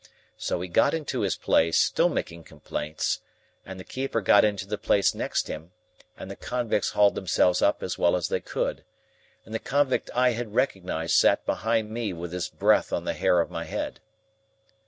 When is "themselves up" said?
7.13-7.83